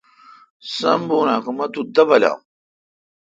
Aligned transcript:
سم 0.75 0.99
بون 1.07 1.27
اں 1.33 1.39
کہ 1.43 1.51
مہ 1.57 1.65
تو 1.73 1.81
دبلام 1.95 2.39